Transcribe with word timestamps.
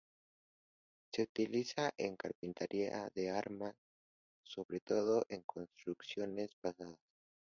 Se 1.13 1.21
utiliza 1.21 1.93
en 1.95 2.15
carpintería 2.15 3.11
de 3.13 3.29
armar, 3.29 3.75
sobre 4.43 4.79
todo 4.79 5.27
en 5.29 5.43
construcciones 5.43 6.55
pesadas. 6.55 6.97